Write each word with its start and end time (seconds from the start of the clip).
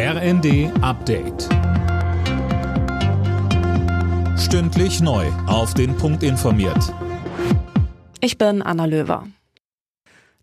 RND 0.00 0.70
Update. 0.80 1.48
Stündlich 4.38 5.00
neu. 5.00 5.26
Auf 5.48 5.74
den 5.74 5.96
Punkt 5.96 6.22
informiert. 6.22 6.94
Ich 8.20 8.38
bin 8.38 8.62
Anna 8.62 8.84
Löwer. 8.84 9.26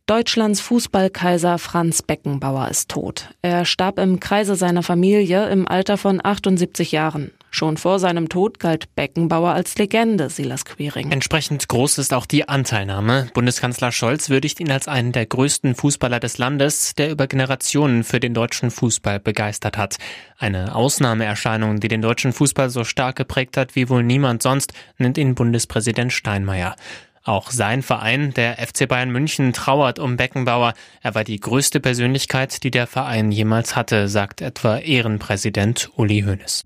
Deutschlands 0.07 0.60
Fußballkaiser 0.60 1.57
Franz 1.57 2.02
Beckenbauer 2.02 2.68
ist 2.68 2.89
tot. 2.89 3.29
Er 3.41 3.63
starb 3.63 3.97
im 3.97 4.20
Kreise 4.20 4.57
seiner 4.57 4.83
Familie 4.83 5.47
im 5.47 5.65
Alter 5.69 5.96
von 5.96 6.19
78 6.22 6.92
Jahren. 6.92 7.31
Schon 7.56 7.78
vor 7.78 7.99
seinem 7.99 8.28
Tod 8.28 8.60
galt 8.60 8.94
Beckenbauer 8.96 9.51
als 9.51 9.78
Legende, 9.78 10.29
Silas 10.29 10.65
Quering. 10.65 11.10
Entsprechend 11.10 11.65
groß 11.69 11.99
ist 11.99 12.13
auch 12.13 12.26
die 12.26 12.49
Anteilnahme. 12.49 13.29
Bundeskanzler 13.33 13.94
Scholz 13.94 14.29
würdigt 14.29 14.60
ihn 14.60 14.69
als 14.69 14.90
einen 14.90 15.13
der 15.13 15.26
größten 15.26 15.73
Fußballer 15.73 16.20
des 16.20 16.38
Landes, 16.38 16.95
der 16.95 17.09
über 17.09 17.27
Generationen 17.27 18.04
für 18.04 18.20
den 18.20 18.34
deutschen 18.34 18.72
Fußball 18.72 19.22
begeistert 19.22 19.77
hat. 19.77 19.95
Eine 20.38 20.76
Ausnahmeerscheinung, 20.76 21.80
die 21.80 21.88
den 21.88 22.02
deutschen 22.02 22.34
Fußball 22.34 22.70
so 22.70 22.84
stark 22.84 23.16
geprägt 23.16 23.56
hat 23.56 23.73
wie 23.78 23.88
wohl 23.88 24.03
niemand 24.03 24.44
sonst, 24.44 24.73
nennt 24.98 25.17
ihn 25.17 25.34
Bundespräsident 25.34 26.12
Steinmeier. 26.12 26.76
Auch 27.23 27.52
sein 27.52 27.84
Verein, 27.84 28.34
der 28.34 28.58
FC 28.58 28.86
Bayern 28.86 29.12
München, 29.12 29.53
trauert 29.53 29.98
um 29.98 30.17
Beckenbauer. 30.17 30.73
Er 31.02 31.16
war 31.16 31.23
die 31.23 31.40
größte 31.40 31.80
Persönlichkeit, 31.80 32.64
die 32.64 32.72
der 32.72 32.86
Verein 32.86 33.31
jemals 33.31 33.78
hatte, 33.78 34.09
sagt 34.09 34.42
etwa 34.42 34.78
Ehrenpräsident 34.78 35.90
Uli 35.95 36.23
Hoeneß. 36.23 36.66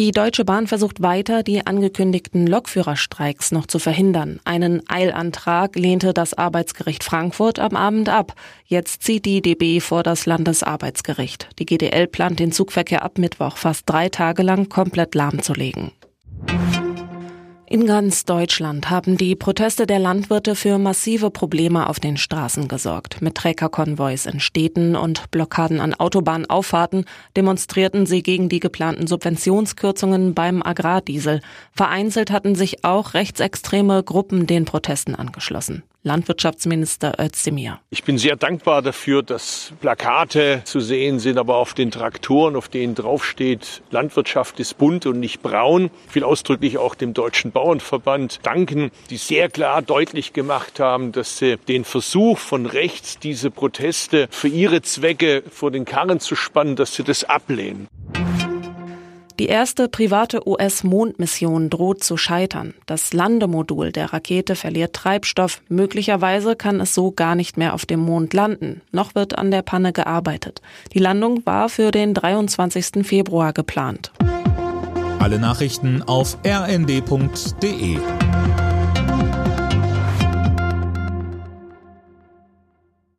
Die 0.00 0.12
Deutsche 0.12 0.46
Bahn 0.46 0.66
versucht 0.66 1.02
weiter, 1.02 1.42
die 1.42 1.66
angekündigten 1.66 2.46
Lokführerstreiks 2.46 3.52
noch 3.52 3.66
zu 3.66 3.78
verhindern. 3.78 4.40
Einen 4.44 4.80
Eilantrag 4.88 5.76
lehnte 5.76 6.14
das 6.14 6.32
Arbeitsgericht 6.32 7.04
Frankfurt 7.04 7.58
am 7.58 7.76
Abend 7.76 8.08
ab. 8.08 8.32
Jetzt 8.64 9.02
zieht 9.02 9.26
die 9.26 9.42
DB 9.42 9.78
vor 9.80 10.02
das 10.02 10.24
Landesarbeitsgericht. 10.24 11.50
Die 11.58 11.66
GDL 11.66 12.06
plant 12.06 12.40
den 12.40 12.50
Zugverkehr 12.50 13.02
ab 13.02 13.18
Mittwoch 13.18 13.58
fast 13.58 13.82
drei 13.90 14.08
Tage 14.08 14.42
lang 14.42 14.70
komplett 14.70 15.14
lahmzulegen. 15.14 15.92
In 17.72 17.86
ganz 17.86 18.24
Deutschland 18.24 18.90
haben 18.90 19.16
die 19.16 19.36
Proteste 19.36 19.86
der 19.86 20.00
Landwirte 20.00 20.56
für 20.56 20.76
massive 20.76 21.30
Probleme 21.30 21.88
auf 21.88 22.00
den 22.00 22.16
Straßen 22.16 22.66
gesorgt. 22.66 23.22
Mit 23.22 23.36
Trägerkonvois 23.36 24.26
in 24.26 24.40
Städten 24.40 24.96
und 24.96 25.30
Blockaden 25.30 25.78
an 25.78 25.94
Autobahnauffahrten 25.94 27.04
demonstrierten 27.36 28.06
sie 28.06 28.24
gegen 28.24 28.48
die 28.48 28.58
geplanten 28.58 29.06
Subventionskürzungen 29.06 30.34
beim 30.34 30.64
Agrardiesel. 30.64 31.42
Vereinzelt 31.72 32.32
hatten 32.32 32.56
sich 32.56 32.84
auch 32.84 33.14
rechtsextreme 33.14 34.02
Gruppen 34.02 34.48
den 34.48 34.64
Protesten 34.64 35.14
angeschlossen. 35.14 35.84
Landwirtschaftsminister 36.02 37.16
Özdemir. 37.20 37.80
Ich 37.90 38.04
bin 38.04 38.16
sehr 38.16 38.36
dankbar 38.36 38.80
dafür, 38.80 39.22
dass 39.22 39.72
Plakate 39.80 40.62
zu 40.64 40.80
sehen 40.80 41.18
sind, 41.18 41.36
aber 41.36 41.56
auf 41.56 41.74
den 41.74 41.90
Traktoren, 41.90 42.56
auf 42.56 42.68
denen 42.68 42.94
draufsteht, 42.94 43.82
Landwirtschaft 43.90 44.58
ist 44.60 44.78
bunt 44.78 45.04
und 45.04 45.20
nicht 45.20 45.42
braun. 45.42 45.90
Ich 46.08 46.14
will 46.14 46.24
ausdrücklich 46.24 46.78
auch 46.78 46.94
dem 46.94 47.12
Deutschen 47.12 47.52
Bauernverband 47.52 48.40
danken, 48.42 48.90
die 49.10 49.18
sehr 49.18 49.50
klar 49.50 49.82
deutlich 49.82 50.32
gemacht 50.32 50.80
haben, 50.80 51.12
dass 51.12 51.36
sie 51.36 51.58
den 51.58 51.84
Versuch 51.84 52.38
von 52.38 52.64
rechts, 52.64 53.18
diese 53.18 53.50
Proteste 53.50 54.28
für 54.30 54.48
ihre 54.48 54.80
Zwecke 54.80 55.42
vor 55.50 55.70
den 55.70 55.84
Karren 55.84 56.18
zu 56.18 56.34
spannen, 56.34 56.76
dass 56.76 56.94
sie 56.94 57.04
das 57.04 57.24
ablehnen. 57.24 57.88
Die 59.40 59.46
erste 59.46 59.88
private 59.88 60.46
US-Mondmission 60.46 61.70
droht 61.70 62.04
zu 62.04 62.18
scheitern. 62.18 62.74
Das 62.84 63.14
Landemodul 63.14 63.90
der 63.90 64.12
Rakete 64.12 64.54
verliert 64.54 64.92
Treibstoff. 64.92 65.62
Möglicherweise 65.70 66.56
kann 66.56 66.78
es 66.78 66.94
so 66.94 67.10
gar 67.10 67.34
nicht 67.34 67.56
mehr 67.56 67.72
auf 67.72 67.86
dem 67.86 68.00
Mond 68.00 68.34
landen. 68.34 68.82
Noch 68.92 69.14
wird 69.14 69.38
an 69.38 69.50
der 69.50 69.62
Panne 69.62 69.94
gearbeitet. 69.94 70.60
Die 70.92 70.98
Landung 70.98 71.40
war 71.46 71.70
für 71.70 71.90
den 71.90 72.12
23. 72.12 73.06
Februar 73.06 73.54
geplant. 73.54 74.12
Alle 75.20 75.38
Nachrichten 75.38 76.02
auf 76.02 76.36
rnd.de 76.46 77.96